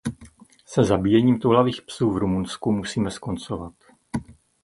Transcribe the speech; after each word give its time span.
Se 0.65 0.83
zabíjením 0.83 1.39
toulavých 1.39 1.81
psů 1.81 2.11
v 2.11 2.17
Rumunsku 2.17 2.71
musíme 2.71 3.11
skoncovat. 3.11 3.73